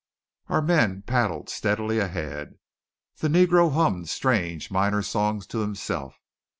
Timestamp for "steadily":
1.47-1.99